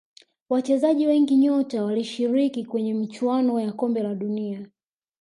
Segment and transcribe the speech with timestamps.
[0.49, 4.69] wachezaji wengi nyota walishiriki kwenye michuano ya kombe la dunia